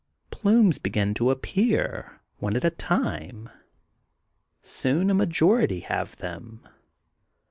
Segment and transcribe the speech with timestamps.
[0.31, 3.51] Plumes begin to appear one at a time.
[4.63, 6.67] Soon a majority have them.